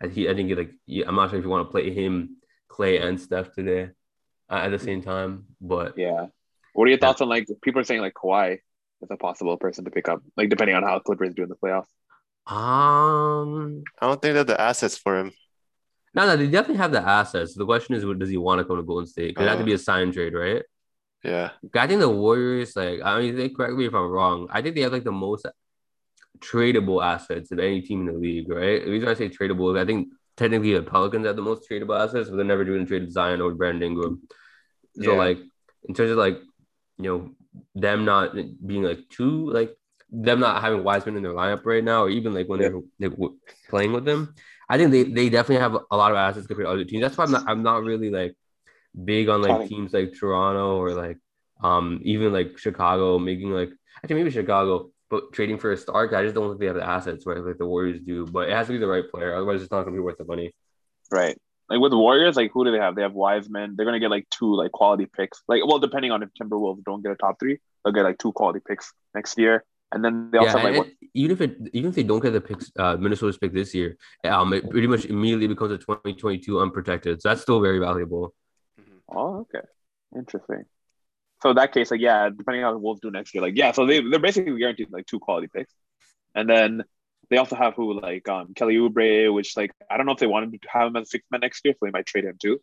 [0.02, 2.36] I, he, I think like yeah, I'm not sure if you want to play him,
[2.68, 3.90] Clay, and Steph today
[4.50, 5.46] uh, at the same time.
[5.60, 6.26] But Yeah.
[6.74, 8.58] What are your thoughts on like people are saying like Kawhi
[9.02, 11.56] is a possible person to pick up, like depending on how Clippers do in the
[11.56, 11.86] playoffs?
[12.46, 15.32] Um, I don't think they have the assets for him.
[16.14, 17.54] no, no, they definitely have the assets.
[17.54, 19.28] The question is, does he want to come to Golden State?
[19.34, 20.62] Because it have to be a sign trade, right?
[21.24, 21.50] Yeah.
[21.74, 24.46] I think the Warriors, like, I mean, they correct me if I'm wrong.
[24.50, 25.46] I think they have like the most
[26.38, 28.84] tradable assets of any team in the league, right?
[28.84, 31.98] The reason I say tradable is I think technically the Pelicans have the most tradable
[31.98, 34.22] assets, but they're never doing trade Zion or Brandon Ingram.
[35.02, 35.18] So Yeah.
[35.18, 35.38] like
[35.88, 36.38] in terms of like,
[36.98, 37.30] you know,
[37.74, 39.74] them not being like too like
[40.22, 42.70] them not having Wiseman in their lineup right now, or even like when Yeah.
[42.98, 43.28] they're, they're
[43.68, 44.34] playing with them,
[44.68, 47.02] I think they, they definitely have a lot of assets compared to other teams.
[47.02, 48.34] That's why I'm not I'm not really like
[49.04, 51.18] big on like teams like Toronto or like
[51.62, 53.70] um even like Chicago making like
[54.02, 56.12] actually maybe Chicago, but trading for a star.
[56.14, 58.26] I just don't think they have the assets where like the Warriors do.
[58.26, 60.24] But it has to be the right player, otherwise it's not gonna be worth the
[60.24, 60.54] money.
[61.10, 61.36] Right.
[61.68, 62.94] Like with the Warriors, like who do they have?
[62.94, 63.74] They have Wiseman.
[63.76, 65.42] They're gonna get like two like quality picks.
[65.48, 68.32] Like well, depending on if Timberwolves don't get a top three, they'll get like two
[68.32, 69.64] quality picks next year.
[69.92, 72.32] And then they also yeah, have like even if it even if they don't get
[72.32, 76.60] the picks, uh, Minnesota's pick this year, um, it pretty much immediately becomes a 2022
[76.60, 77.22] unprotected.
[77.22, 78.34] So that's still very valuable.
[79.06, 79.66] what, oh okay,
[80.16, 80.64] interesting.
[81.42, 83.56] So in that case, like yeah, depending on how the Wolves do next year, like
[83.56, 85.72] yeah, so they they're basically guaranteed like two quality picks,
[86.34, 86.82] and then
[87.30, 90.26] they also have who like um Kelly Oubre, which like I don't know if they
[90.26, 92.36] wanted to have him as a sixth man next year, so they might trade him
[92.40, 92.60] too.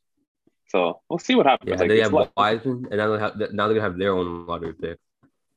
[0.69, 1.69] So we'll see what happens.
[1.69, 4.45] Yeah, like, they have Wiseman, and now they have now they're gonna have their own
[4.47, 4.97] lottery pick.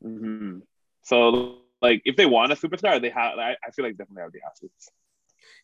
[0.03, 0.59] hmm
[1.07, 3.39] So like if they want a superstar, they have.
[3.39, 4.91] I, I feel like definitely have the assets.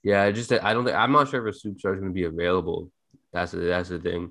[0.05, 2.25] Yeah, I just I don't think I'm not sure if a superstar is gonna be
[2.25, 2.91] available.
[3.33, 4.31] That's the, that's the thing.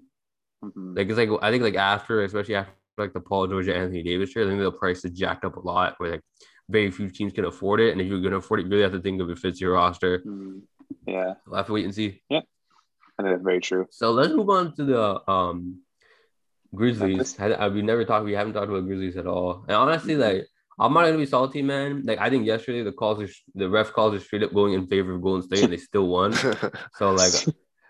[0.63, 0.95] Mhm.
[0.95, 4.31] Like it's like I think like after, especially after like the Paul George Anthony Davis
[4.31, 5.95] trade, I think the price is jacked up a lot.
[5.97, 6.21] Where like
[6.69, 8.93] very few teams can afford it, and if you're gonna afford it, you really have
[8.93, 10.19] to think of if it fits your roster.
[10.19, 10.61] Mhm.
[11.07, 12.21] Yeah, We'll have to wait and see.
[12.29, 12.41] Yeah,
[13.17, 13.87] I think that's very true.
[13.91, 15.81] So let's move on to the um
[16.73, 17.37] Grizzlies.
[17.39, 18.23] I, I, we never talked.
[18.23, 19.65] We haven't talked about Grizzlies at all.
[19.67, 20.19] And honestly, Mhm.
[20.19, 20.47] like
[20.81, 22.03] I'm not gonna be salty, man.
[22.05, 24.87] Like I think yesterday the calls, are, the ref calls are straight up going in
[24.87, 26.33] favor of Golden State, and they still won.
[26.97, 27.33] So like,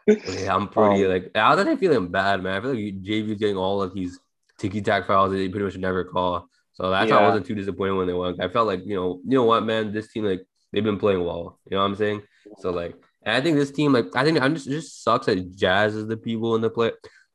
[0.08, 2.58] yeah, I'm pretty Um, like I was actually feeling bad, man.
[2.58, 4.20] I feel like JV's getting all of these
[4.58, 6.48] ticky tack fouls that they pretty much never call.
[6.74, 8.40] So that's why I wasn't too disappointed when they won.
[8.42, 10.42] I felt like you know, you know what, man, this team like
[10.74, 11.60] they've been playing well.
[11.70, 12.24] You know what I'm saying?
[12.60, 15.28] So like, and I think this team like I think I'm just it just sucks
[15.28, 16.92] that Jazz is the people in the play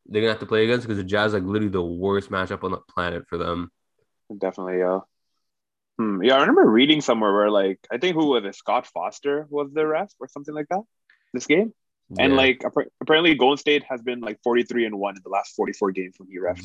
[0.09, 2.73] they're gonna have to play against because the Jazz like literally the worst matchup on
[2.73, 3.71] the planet for them.
[4.39, 5.01] Definitely, yeah.
[5.99, 6.23] Hmm.
[6.23, 8.55] Yeah, I remember reading somewhere where like I think who was it?
[8.55, 10.83] Scott Foster was the ref or something like that.
[11.33, 11.73] This game,
[12.19, 12.63] and like
[13.01, 15.91] apparently Golden State has been like forty three and one in the last forty four
[15.93, 16.61] games when he ref.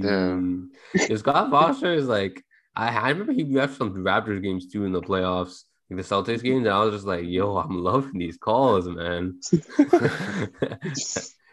[0.00, 0.70] Damn.
[1.16, 2.42] Scott Foster is like
[2.76, 6.42] I, I remember he left some Raptors games too in the playoffs, like the Celtics
[6.42, 9.40] games, and I was just like, yo, I'm loving these calls, man.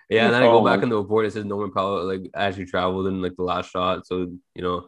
[0.09, 2.05] yeah, and then I go Oh back my- in the report, it says Norman Powell
[2.05, 4.05] like actually traveled in like the last shot.
[4.05, 4.87] So, you know,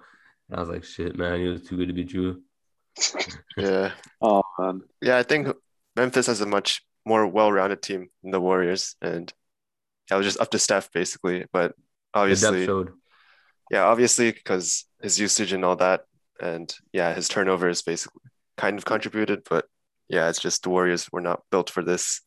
[0.50, 2.42] and I was like, shit, man, it was too good to be true.
[3.58, 3.92] yeah.
[4.22, 5.48] Oh man, Yeah, I think
[5.96, 9.32] Memphis has a much more well-rounded team than the Warriors, and
[10.10, 11.46] yeah, it was just up to Steph basically.
[11.52, 11.74] But
[12.30, 12.94] The depth obviously, showed.
[13.72, 16.02] yeah, obviously because his usage and all that,
[16.42, 18.22] and yeah, his turnovers basically
[18.58, 19.44] kind of contributed.
[19.50, 19.66] But
[20.10, 22.22] yeah, it's just the Warriors were not built for this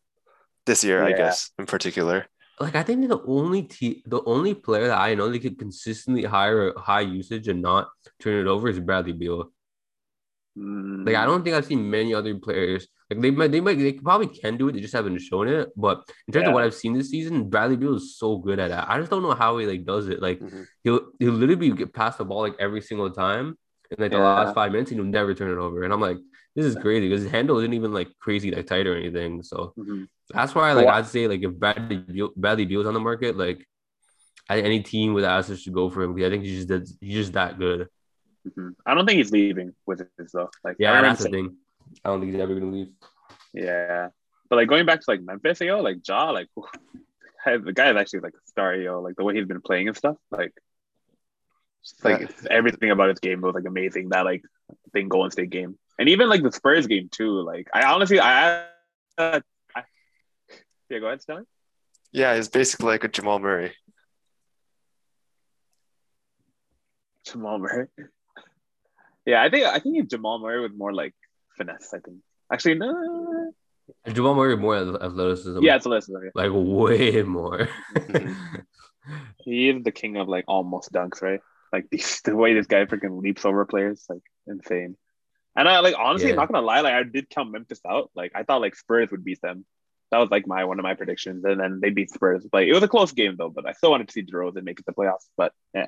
[0.66, 2.26] this year, I guess, in particular.
[2.60, 6.24] Like I think the only te- the only player that I know that could consistently
[6.24, 7.88] hire high usage and not
[8.20, 9.50] turn it over is Bradley Beal.
[10.56, 11.04] Hmm.
[11.04, 13.92] Like I don't think I've seen many other players like they might they might they
[13.94, 14.72] probably can do it.
[14.72, 15.70] They just haven't shown it.
[15.76, 16.48] But in terms Yeah.
[16.50, 18.88] of what I've seen this season, Bradley Beal is so good at that.
[18.90, 20.20] I just don't know how he like does it.
[20.20, 20.64] Like Mhm.
[20.84, 23.56] he'll he'll literally get past the ball like every single time
[23.90, 25.82] in like the last five minutes and he'll never turn it over.
[25.84, 26.18] And I'm like,
[26.56, 29.42] this is crazy because his handle isn't even like crazy like tight or anything.
[29.42, 30.08] So Mhm.
[30.30, 33.66] that's why like I'd say like if Bradley Beal, Bradley Beal's on the market, like
[34.48, 37.14] any team with assets should go for him because I think he's just that, he's
[37.14, 37.88] just that good.
[38.48, 38.74] Mhm.
[38.84, 40.50] I don't think he's leaving with this though.
[40.64, 41.56] Like Yeah, remember that's the thing.
[42.04, 42.88] I don't think he's ever gonna leave.
[43.52, 44.08] Yeah,
[44.48, 46.48] but like going back to like Memphis, yo, like Ja, like
[47.46, 49.00] the guy is actually like a star, yo.
[49.00, 50.52] Like the way he's been playing and stuff, like,
[51.82, 52.28] just, like Yeah.
[52.50, 54.08] everything about his game was like amazing.
[54.10, 54.42] That like
[54.92, 57.42] thing Golden State game, and even like the Spurs game too.
[57.42, 58.64] Like I honestly, I,
[59.18, 59.40] uh,
[59.76, 59.82] I
[60.88, 61.44] yeah, go ahead, Stanley.
[62.10, 63.72] Yeah, he's basically like a Jamal Murray.
[67.24, 67.86] Jamal Murray.
[69.26, 71.14] Yeah, I think I think Jamal Murray with more like
[71.56, 71.94] finesse.
[71.94, 72.16] I think
[72.52, 73.52] actually no.
[74.12, 75.62] Jamal Murray more athleticism.
[75.62, 76.10] Yeah, it's a list.
[76.34, 77.68] Like way more.
[79.44, 81.40] He is the king of like almost dunks, right?
[81.72, 84.96] Like these, the way this guy freaking leaps over players, like insane.
[85.56, 86.36] And I like honestly, Yeah.
[86.36, 88.10] not gonna lie, like I did count Memphis out.
[88.14, 89.64] Like I thought like Spurs would beat them.
[90.10, 92.46] That was like my one of my predictions, and then they beat Spurs.
[92.52, 94.78] Like it was a close game though, but I still wanted to see DeRozan make
[94.80, 95.26] it to the playoffs.
[95.36, 95.86] But yeah,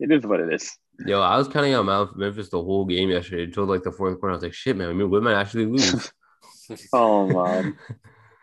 [0.00, 0.76] it is what it is.
[1.06, 4.18] Yo, I was counting on Mount Memphis the whole game yesterday until like the fourth
[4.18, 4.32] quarter.
[4.32, 6.10] I was like, shit, man, we might actually lose.
[6.92, 7.76] Oh man,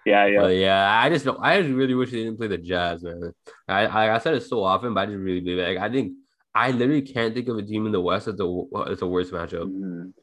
[0.06, 0.40] yeah, yeah.
[0.42, 1.40] But yeah, I just don't.
[1.42, 3.34] I just really wish they didn't play the Jazz, man.
[3.68, 5.68] I I, I said it so often, but I just really believe it.
[5.76, 6.14] Like, I think
[6.56, 9.32] I literally can't think of a team in the West that's the it's the worst
[9.34, 9.70] matchup.
[9.70, 10.14] Mhm.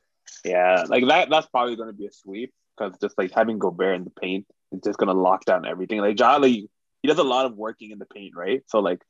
[0.44, 1.28] Yeah, like that.
[1.30, 4.46] That's probably going to be a sweep because just like having Gobert in the paint,
[4.72, 6.00] it's just going to lock down everything.
[6.00, 6.70] Like Jolly,
[7.02, 8.62] he does a lot of working in the paint, right?
[8.66, 9.02] So like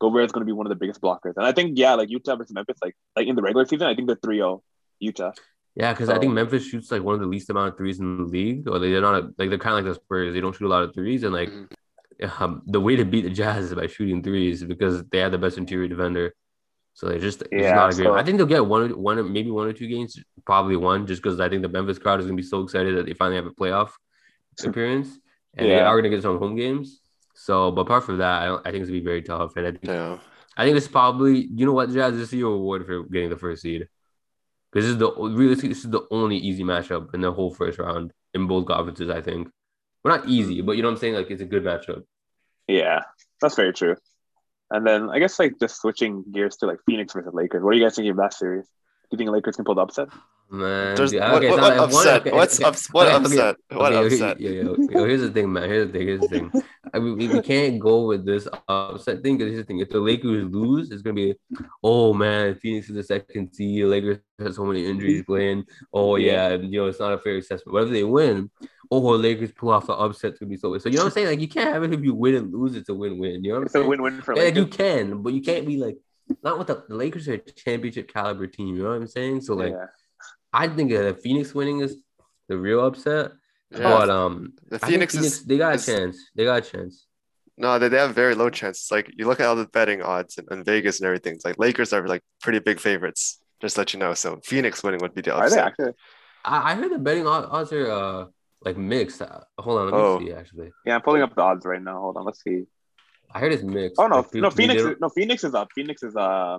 [0.00, 2.10] Gobert is going to be one of the biggest blockers, and I think yeah, like
[2.10, 4.60] Utah versus Memphis, like like in the regular season, I think the 3-0
[5.00, 5.32] Utah.
[5.76, 8.16] Yeah, because I think Memphis shoots like one of the least amount of threes in
[8.16, 10.34] the league, or they're not like they're kind of like the Spurs.
[10.34, 12.40] They don't shoot a lot of threes, and like Mhm.
[12.40, 15.38] um, the way to beat the Jazz is by shooting threes because they have the
[15.38, 16.34] best interior defender.
[17.00, 18.04] So they just it's Yeah, not a great.
[18.04, 21.22] so- I think they'll get one, one, maybe one or two games, probably one, just
[21.22, 23.46] because I think the Memphis crowd is gonna be so excited that they finally have
[23.46, 23.92] a playoff
[24.66, 25.08] appearance,
[25.56, 27.00] and they are gonna get some home games.
[27.32, 29.66] So, but apart from that, I, don't, I think it's gonna be very tough, and
[29.66, 30.18] I think Yeah.
[30.58, 33.30] I think this is probably you know what Jazz this is your award for getting
[33.30, 33.88] the first seed.
[34.70, 37.78] Because this is the realistically this is the only easy matchup in the whole first
[37.78, 39.08] round in both conferences.
[39.08, 39.48] I think,
[40.04, 41.14] well, not easy, but you know what I'm saying.
[41.14, 42.02] Like it's a good matchup.
[42.68, 43.04] Yeah,
[43.40, 43.96] that's very true.
[44.70, 47.62] And then I guess like just switching gears to like Phoenix versus Lakers.
[47.62, 48.66] What do you guys think of that series?
[48.66, 50.08] Do you think Lakers can pull the upset?
[50.52, 52.20] Man, There's dude, what, okay, what, what like, upset?
[52.22, 53.56] okay, What's okay, ups, what okay, okay, upset?
[53.70, 54.40] What okay, upset?
[54.40, 55.68] Yo, yo, yo, here's the thing, man.
[55.68, 56.08] Here's the thing.
[56.08, 56.52] Here's the thing.
[56.92, 59.78] I mean, we, we can't go with this upset thing because here's the thing.
[59.78, 61.36] If the Lakers lose, it's gonna be,
[61.84, 63.84] oh man, Phoenix is the second seed.
[63.84, 65.66] Lakers have so many injuries playing.
[65.92, 67.72] Oh yeah, you know it's not a fair assessment.
[67.72, 68.50] But if they win,
[68.90, 70.76] oh Lakers pull off the upset, it's gonna be so.
[70.78, 71.26] So you know what I'm saying?
[71.28, 72.74] Like you can't have it if you win and lose.
[72.74, 73.44] It's a win-win.
[73.44, 75.64] You know what I'm It's a win-win for Yeah, like you can, but you can't
[75.64, 75.96] be like
[76.42, 78.74] not with the, the Lakers are a championship caliber team.
[78.74, 79.42] You know what I'm saying?
[79.42, 79.86] So like yeah.
[80.52, 81.96] I think uh, Phoenix winning is
[82.48, 83.32] the real upset.
[83.70, 83.78] Yeah.
[83.82, 86.18] But um, The Phoenix Phoenix is they got a is- chance.
[86.34, 87.06] They got a chance.
[87.56, 88.90] no, they, they have very low chances.
[88.90, 91.34] Like you look at all the betting odds and, in Vegas and everything.
[91.34, 93.40] It's like Lakers are like pretty big favorites.
[93.60, 94.14] Just to let you know.
[94.14, 95.66] So Phoenix winning would be the Are they upset.
[95.68, 95.92] actually?
[96.44, 98.24] I, I heard the betting odds are uh
[98.64, 99.22] like mixed.
[99.22, 100.18] Uh, hold on, let me Oh.
[100.18, 100.32] see.
[100.32, 102.00] Actually, Yeah, I'm pulling up the odds right now.
[102.00, 102.64] Hold on, let's see.
[103.32, 104.00] I heard it's mixed.
[104.00, 104.82] Oh no, Like, no, Phoenix.
[104.82, 105.68] Is, no, Phoenix is up.
[105.74, 106.58] Phoenix is uh,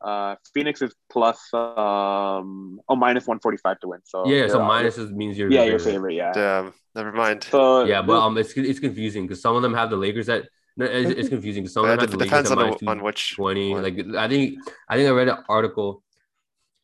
[0.00, 4.00] uh, Phoenix is plus um oh minus one forty five to win.
[4.04, 5.92] So Yeah, so you're- minuses means you're Yeah, your favorite.
[5.92, 6.14] favorite.
[6.14, 6.32] Yeah.
[6.32, 6.74] Damn.
[6.94, 7.44] Never mind.
[7.44, 10.44] So Yeah, but um, it's it's confusing because some of them have the Lakers at.
[10.76, 12.78] No, it's, it's confusing because some of them it have the depends Lakers on, at
[12.80, 13.82] the, minus on which 20 one.
[13.84, 16.02] like i think i think i read an article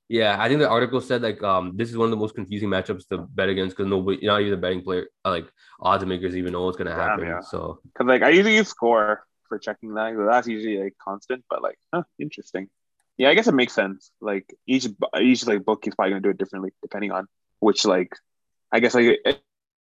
[0.09, 2.69] yeah i think the article said like um this is one of the most confusing
[2.69, 5.47] matchups to bet against because nobody not even the betting player uh, like
[5.81, 7.41] odds makers even know what's gonna Damn, happen yeah.
[7.41, 10.15] so because like I usually use score for checking that.
[10.31, 12.69] That's usually like constant, but like huh, interesting.
[13.21, 14.11] Yeah, I guess it makes sense.
[14.29, 14.87] Like each
[15.21, 17.29] each like book is probably gonna do it differently depending on
[17.67, 18.13] which like
[18.73, 19.43] I guess like it,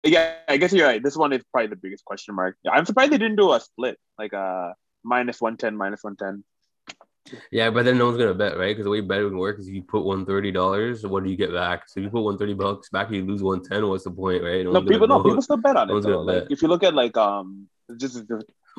[0.04, 1.02] yeah I guess you're right.
[1.02, 2.54] This one is probably the biggest question mark.
[2.74, 4.68] I'm surprised they didn't do a split like uh
[5.02, 6.44] minus one ten minus one ten.
[7.50, 9.74] yeah but then no one's gonna bet right because the way betting works is if
[9.74, 12.54] you put one thirty dollars what do you get back so if you put 130
[12.54, 15.56] bucks back you lose 110 what's the point right No, gonna people no people still
[15.56, 16.02] bet on No it.
[16.02, 16.22] Though.
[16.22, 16.52] gonna Like bet.
[16.54, 17.66] if you look at like um
[18.02, 18.22] just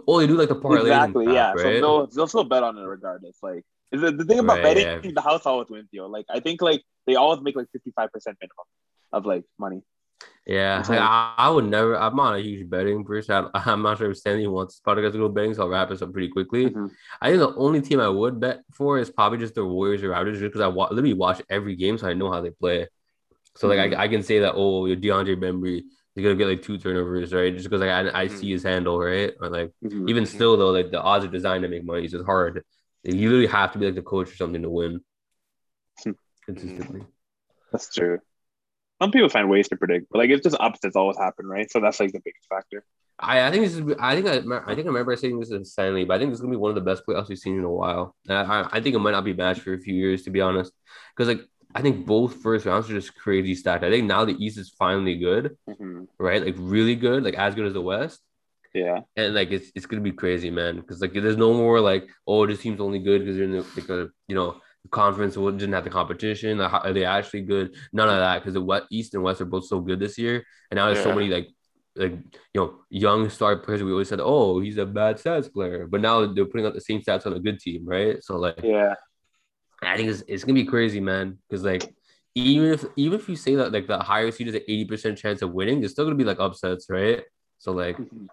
[0.08, 1.52] oh they do like the parlay exactly yeah.
[1.52, 3.38] right So they'll they'll still bet on it regardless.
[3.44, 5.12] Like is it- the thing about Right, betting, yeah.
[5.14, 6.08] the house always wins, yo.
[6.08, 8.66] Like I think like they always make like fifty five percent minimum
[9.14, 9.82] of like money.
[10.46, 11.96] Yeah, like, like- I, I would never.
[11.98, 13.50] I'm not a huge betting person.
[13.54, 15.90] I, I'm not sure if Stanley wants this podcast to go betting, so I'll wrap
[15.90, 16.70] this up pretty quickly.
[16.70, 16.92] Mhm.
[17.22, 20.10] I think the only team I would bet for is probably just the Warriors or
[20.10, 22.88] Raptors, just because I wa- literally watch every game, so I know how they play.
[23.56, 23.98] So like Mhm.
[23.98, 25.84] I, I can say that oh, your DeAndre Bembry
[26.16, 27.54] is gonna get like two turnovers, right?
[27.54, 29.34] Just because like I, I see his handle, right?
[29.42, 30.10] Or like Mhm.
[30.10, 32.64] even still though, like the odds are designed to make money, so it's hard.
[33.16, 35.02] You literally have to be like the coach or something to win
[36.46, 37.02] consistently.
[37.72, 38.20] That's true.
[39.02, 41.70] Some people find ways to predict, but like it's just upsets always happen, right?
[41.70, 42.84] So that's like the biggest factor.
[43.20, 43.82] I, I think this is.
[44.00, 46.38] I think I, I think I remember saying this in Stanley, but I think this
[46.38, 48.16] is gonna be one of the best playoffs we've seen in a while.
[48.28, 50.42] And I, I- think it might not be matched for a few years, to be
[50.42, 50.72] honest,
[51.16, 53.84] because like I think both first rounds are just crazy stacked.
[53.84, 56.08] I think now the East is finally good, Mhm.
[56.20, 56.44] right?
[56.44, 58.22] Like really good, like as good as the West.
[58.78, 59.00] Yeah.
[59.16, 60.78] And like it's it's gonna be crazy, man.
[60.78, 63.66] Because like there's no more like oh this team's only good because they're in the,
[63.76, 66.58] like a you know the conference didn't have the competition.
[66.60, 67.76] Like, are they actually good?
[67.92, 70.44] None of that because the West, East and West are both so good this year,
[70.72, 71.48] and now there's so many like
[71.96, 72.14] like
[72.54, 73.84] you know young star players.
[73.84, 76.82] We always said oh he's a bad stats player, but now they're putting out the
[76.82, 78.24] same stats on a good team, right?
[78.24, 78.94] So like Yeah.
[79.82, 81.38] I think it's, it's gonna be crazy, man.
[81.50, 81.94] Because like
[82.36, 85.18] even if even if you say that like the higher seed is an eighty percent
[85.18, 87.24] chance of winning, there's still gonna be like upsets, right?
[87.58, 88.28] So like Mhm.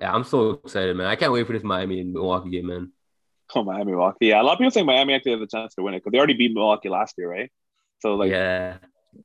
[0.00, 1.06] Yeah, I'm so excited, man.
[1.06, 2.92] I can't wait for this Miami and Milwaukee game, man.
[3.54, 4.26] Oh, Miami, Milwaukee.
[4.26, 6.12] Yeah, a lot of people think Miami actually has a chance to win it because
[6.12, 7.50] they already beat Milwaukee last year, right?
[8.00, 8.76] So like yeah,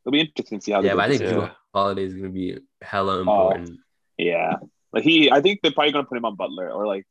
[0.02, 1.22] it'll be interesting to see how yeah, but I think.
[1.30, 3.22] Jrue Holiday is gonna be hella Oh.
[3.22, 3.80] important.
[4.18, 4.58] Yeah.
[4.94, 7.06] Like he, I think they're probably gonna put him on Butler or like,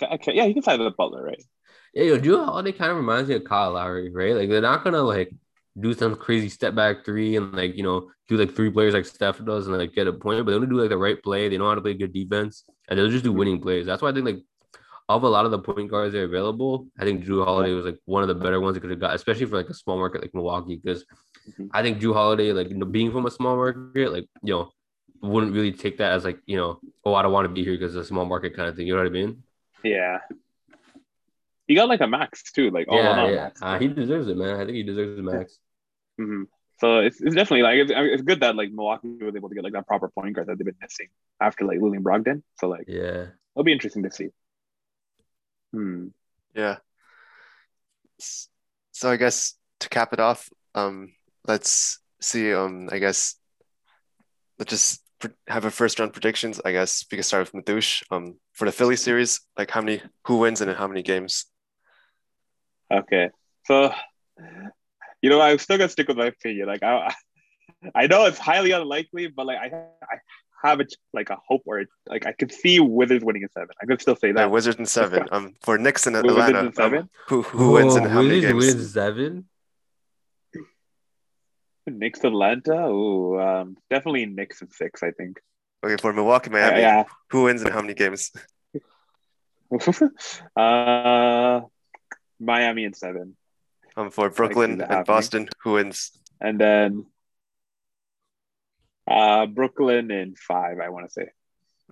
[0.00, 1.42] ca- yeah, he can side with Butler, right?
[1.92, 4.34] Yeah, yo, Jrue Holiday kind of reminds me of Kyle Lowry, right?
[4.34, 5.32] Like they're not gonna like
[5.78, 9.04] do some crazy step back three and like you know do like three players like
[9.06, 11.48] Steph does and like get a point, but they're gonna do like the right play.
[11.48, 13.86] They know how to play good defense and they'll just do winning plays.
[13.86, 14.42] That's why I think like
[15.08, 17.84] of a lot of the point guards that are available, I think Jrue Holiday was
[17.84, 19.98] like one of the better ones they could have got, especially for like a small
[19.98, 21.04] market like Milwaukee, because
[21.46, 21.68] Mhm.
[21.72, 24.70] I think Jrue Holiday, like you know, being from a small market, like you know,
[25.22, 27.74] wouldn't really take that as like you know, oh, I don't want to be here
[27.74, 28.86] because it's a small market kind of thing.
[28.88, 29.42] You know what I mean?
[29.84, 30.18] Yeah.
[31.68, 33.50] He got like a max too, like oh, yeah, yeah.
[33.62, 34.56] Uh, he deserves it, man.
[34.60, 35.58] I think he deserves the max.
[36.18, 36.44] Hmm
[36.80, 39.64] So it's, it's definitely like it's, it's good that like Milwaukee was able to get
[39.64, 41.08] like that proper point guard that they've been missing
[41.40, 42.42] after like Lillian Brogdon.
[42.58, 43.26] So like Yeah.
[43.54, 44.28] it'll be interesting to see.
[45.72, 46.08] Hmm.
[46.54, 46.78] Yeah.
[48.18, 51.12] So I guess to cap it off, um,
[51.46, 52.52] let's see.
[52.52, 53.36] Um, I guess
[54.58, 55.02] let's just
[55.48, 56.60] have a first round predictions.
[56.64, 58.02] I guess we can start with Mathush.
[58.10, 61.44] Um, for the Philly series, like how many, who wins and in how many games?
[62.90, 63.30] Okay.
[63.66, 63.92] So
[65.26, 66.68] you know I'm still gonna stick with my opinion.
[66.68, 67.12] Like I
[68.00, 69.68] I know it's highly unlikely, but like I
[70.14, 70.16] I
[70.62, 70.86] have a
[71.18, 73.74] like a hope or like I could see Wizards winning in seven.
[73.82, 74.50] I could still say Yeah, that.
[74.52, 75.26] Wizards in seven.
[75.34, 76.98] Um, for Knicks and Wizards Atlanta, in seven?
[77.00, 78.74] um, who who wins and Oh, how many Wizards games?
[78.76, 79.30] wins seven.
[81.88, 82.78] Knicks Atlanta.
[82.86, 85.02] Ooh, um, definitely Knicks in six.
[85.02, 85.40] I think.
[85.84, 87.04] Okay, for Milwaukee, Miami, yeah.
[87.30, 88.32] who wins and how many games?
[90.56, 91.60] uh,
[92.40, 93.36] Miami in seven,
[93.96, 95.06] Um, for Brooklyn and.
[95.06, 96.10] Boston, who wins?
[96.40, 97.06] and then
[99.10, 100.78] uh, Brooklyn in five.
[100.80, 101.28] I want to say.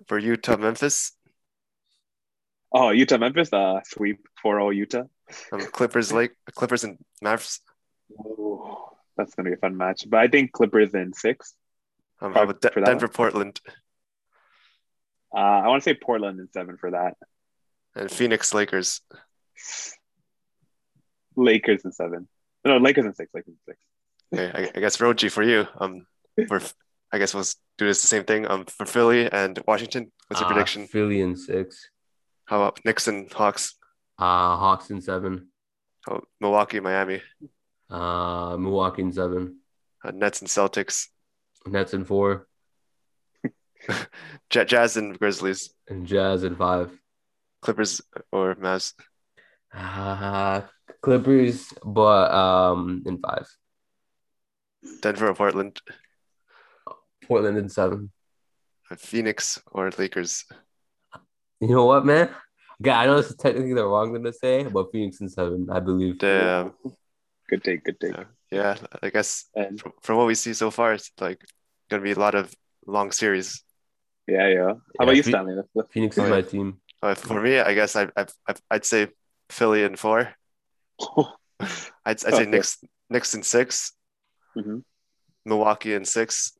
[0.06, 1.12] For Utah, Memphis,
[2.72, 3.52] Oh, Utah, Memphis.
[3.52, 5.02] Uh, sweep 4-0 Utah.
[5.52, 7.60] um, Clippers, Lake, Clippers and Mavs.
[8.20, 8.76] Ooh,
[9.16, 10.04] that's gonna be a fun match.
[10.10, 11.54] But I think Clippers in six.
[12.20, 13.60] Um, how about De- Denver, Portland,
[15.34, 17.14] Uh, I want to say Portland in seven for that.
[17.94, 19.00] and Phoenix, Lakers?
[21.36, 22.28] Lakers in seven.
[22.64, 23.30] No, Lakers in six.
[23.34, 23.78] Lakers in six.
[24.34, 25.66] Okay, I, I guess Roji for you.
[25.78, 26.06] Um,
[26.48, 26.60] for
[27.12, 27.44] I guess we'll
[27.78, 28.46] do this the same thing.
[28.46, 30.86] Um, for Philly and Washington, what's your Uh, prediction?
[30.86, 31.88] Philly in six.
[32.46, 33.76] How about Knicks and Hawks?
[34.18, 35.48] Uh, Hawks in seven.
[36.06, 37.22] How about Milwaukee, Miami,
[37.90, 39.58] Uh, Milwaukee in seven.
[40.04, 41.08] uh, Nets and Celtics,
[41.66, 42.46] Nets in four.
[44.50, 46.90] J- Jazz and Grizzlies, And Jazz in five.
[47.62, 48.00] Clippers
[48.32, 48.92] or Mavs,
[49.72, 50.62] Uh,
[51.02, 53.46] Clippers, but um, in five.
[55.00, 55.80] Denver or Portland,
[57.26, 58.10] Portland in seven.
[58.90, 60.44] uh, Phoenix or Lakers.
[61.60, 62.30] You know what, man?
[62.80, 65.68] Yeah, I know this is technically the wrong thing to say, but Phoenix in seven,
[65.70, 66.18] I believe.
[66.18, 66.72] Damn.
[67.48, 67.84] Good take.
[67.84, 68.12] Good take.
[68.14, 68.76] Yeah, yeah.
[69.02, 71.42] I guess And from, from what we see so far, it's like
[71.88, 72.52] gonna be a lot of
[72.86, 73.62] long series.
[74.26, 74.64] yeah, yeah.
[74.64, 75.62] How Yeah, about you, Stanley?
[75.90, 76.80] Phoenix is my team.
[77.02, 79.08] Uh, for me, I guess I, I, I I'd say
[79.50, 80.34] Philly in four.
[81.60, 81.68] I'd,
[82.06, 82.44] I'd say Okay.
[82.46, 82.78] Knicks
[83.10, 83.92] Knicks in six,
[84.56, 84.82] Mhm.
[85.44, 86.52] Milwaukee in six,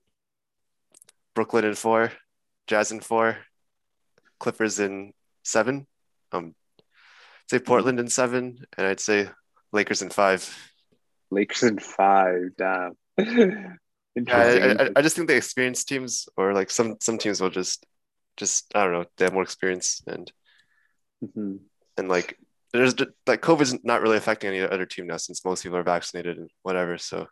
[1.35, 2.13] Brooklyn in four,
[2.67, 3.39] Jazz in four,
[4.39, 5.87] Clippers in seven.
[6.33, 9.29] Um, I'd say Portland in seven, and I'd say
[9.73, 10.43] Lakers in five.
[11.31, 12.51] Lakers in five.
[12.57, 12.97] Damn.
[14.17, 17.51] Yeah, I, I, I just think the experienced teams, or like some some teams, will
[17.51, 17.85] just
[18.37, 20.31] just I don't know, they have more experience and
[21.21, 21.59] Mhm.
[21.97, 22.39] and like
[22.79, 25.85] there's ju- like COVID's not really affecting any other team now since most people are
[25.85, 26.99] vaccinated and whatever.
[26.99, 27.29] So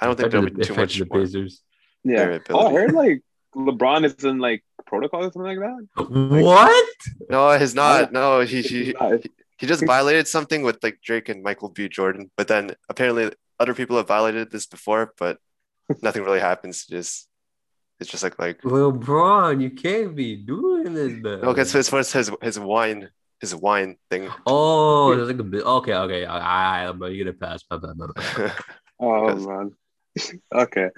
[0.00, 1.20] I don't think there'll be too much affected more.
[1.20, 1.62] the Pacers.
[2.04, 2.38] Yeah.
[2.50, 3.22] Oh, I heard like
[3.54, 6.42] LeBron is in like protocol or something like that.
[6.42, 6.94] What?
[7.28, 8.12] No, he's not.
[8.12, 8.94] No, he he
[9.58, 11.88] he just violated something with like Drake and Michael B.
[11.88, 12.30] Jordan.
[12.36, 15.38] But then apparently other people have violated this before, but
[16.02, 16.86] nothing really happens.
[16.86, 17.28] Just
[18.00, 21.40] it's just like like LeBron, you can't be doing this, man.
[21.44, 24.28] okay, so as far as his his wine his wine thing.
[24.46, 25.64] Oh, there's like a.
[25.64, 26.24] Okay, okay.
[26.26, 27.62] I, I, but you get a pass.
[27.70, 28.52] My bad, my bad.
[29.00, 29.72] Oh man.
[30.54, 30.90] okay.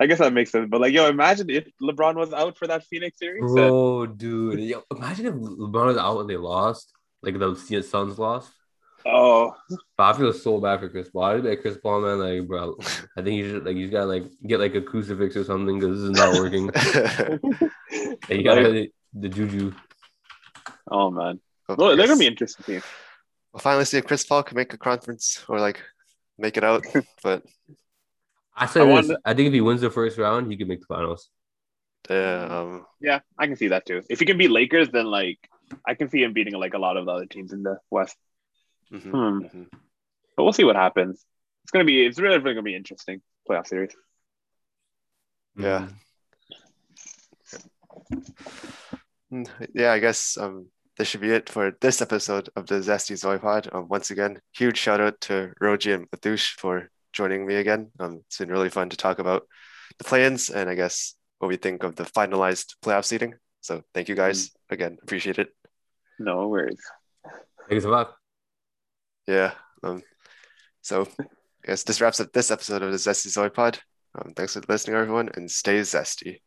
[0.00, 0.68] I guess that makes sense.
[0.70, 3.42] But like, yo, imagine if LeBron was out for that Phoenix series.
[3.52, 4.60] and- dude.
[4.60, 6.92] Yo, imagine if LeBron was out when they lost.
[7.20, 8.52] Like the Suns lost.
[9.04, 9.52] oh,
[9.96, 11.24] But I feel so bad for Chris Paul.
[11.24, 12.76] I'd be like, Chris Paul, man, like, bro,
[13.16, 15.98] I think you should, like, you gotta, like, get, like, a crucifix or something because
[15.98, 16.70] this is not working.
[18.28, 19.72] Like, you gotta, the, the juju.
[20.90, 21.40] oh man.
[21.68, 22.82] Well, Well, they're gonna be interesting team.
[23.52, 25.82] We'll finally see if Chris Paul can make a conference or like
[26.38, 26.84] make it out.
[27.22, 27.42] But
[28.56, 28.92] I say I this.
[28.92, 31.28] wonder- I think if he wins the first round, he can make the finals.
[32.10, 34.02] um, Yeah, I can see that too.
[34.08, 35.38] If he can beat Lakers, then like
[35.86, 38.16] I can see him beating like a lot of the other teams in the West.
[38.90, 39.38] mhm, Hmm.
[39.44, 39.66] mhm.
[40.36, 41.22] But we'll see what happens.
[41.64, 43.94] It's gonna be it's really, really gonna be interesting playoff series.
[45.56, 45.88] Yeah.
[49.32, 53.16] Mm, Yeah, I guess um, this should be it for this episode of the Zesty
[53.16, 53.68] Zoy Pod.
[53.72, 57.92] Um, once again, huge shout out to Roji and Mathush for joining me again.
[58.00, 59.46] Um, it's been really fun to talk about
[59.98, 63.34] the play-ins and I guess what we think of the finalized playoff seeding.
[63.60, 64.98] So thank you guys again.
[65.00, 65.48] Appreciate it.
[66.18, 66.80] No worries.
[67.68, 68.14] Thanks a lot.
[69.28, 69.52] Yeah.
[69.84, 70.02] Um,
[70.82, 71.24] so I
[71.68, 73.78] guess this wraps up this episode of the Zesty Zoy Pod.
[74.16, 76.40] Um, thanks for listening, everyone, and stay zesty.